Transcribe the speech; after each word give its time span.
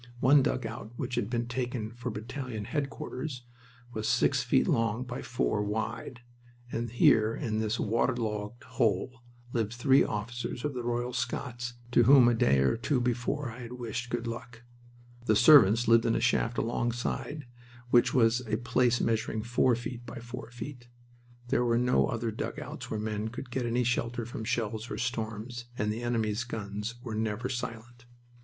One 0.19 0.41
dugout 0.41 0.93
which 0.95 1.13
had 1.13 1.29
been 1.29 1.45
taken 1.45 1.91
for 1.91 2.09
battalion 2.09 2.65
headquarters 2.65 3.43
was 3.93 4.07
six 4.09 4.41
feet 4.41 4.67
long 4.67 5.03
by 5.03 5.21
four 5.21 5.61
wide, 5.61 6.21
and 6.71 6.89
here 6.89 7.35
in 7.35 7.59
this 7.59 7.79
waterlogged 7.79 8.63
hole 8.63 9.21
lived 9.53 9.73
three 9.73 10.03
officers 10.03 10.65
of 10.65 10.73
the 10.73 10.81
Royal 10.81 11.13
Scots 11.13 11.73
to 11.91 12.05
whom 12.05 12.27
a 12.27 12.33
day 12.33 12.61
or 12.61 12.77
two 12.77 12.99
before 12.99 13.51
I 13.51 13.59
had 13.59 13.73
wished 13.73 14.09
"good 14.09 14.25
luck." 14.25 14.63
The 15.27 15.35
servants 15.35 15.87
lived 15.87 16.07
in 16.07 16.13
the 16.13 16.19
shaft 16.19 16.57
alongside 16.57 17.45
which 17.91 18.11
was 18.11 18.41
a 18.47 18.57
place 18.57 19.01
measuring 19.01 19.43
four 19.43 19.75
feet 19.75 20.03
by 20.07 20.17
four 20.17 20.49
feet. 20.49 20.87
There 21.49 21.63
were 21.63 21.77
no 21.77 22.07
other 22.07 22.31
dugouts 22.31 22.89
where 22.89 22.99
men 22.99 23.27
could 23.27 23.51
get 23.51 23.67
any 23.67 23.83
shelter 23.83 24.25
from 24.25 24.45
shells 24.45 24.89
or 24.89 24.97
storms, 24.97 25.65
and 25.77 25.93
the 25.93 26.01
enemy's 26.01 26.43
guns 26.43 26.95
were 27.03 27.13
never 27.13 27.47
silent. 27.49 28.05